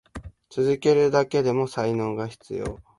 [0.49, 2.79] 続けるだけでも才能が必要。